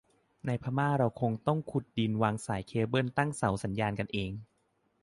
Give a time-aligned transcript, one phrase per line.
[0.45, 2.35] ในพม่าเราคงต้องขุดดินวาง
[2.67, 4.31] เคเบิลตั้งเสาสัญญาณกันเอง